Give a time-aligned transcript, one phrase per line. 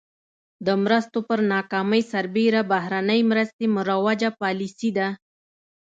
[0.65, 5.07] د مرستو پر ناکامۍ سربېره بهرنۍ مرستې مروجه پالیسي ده.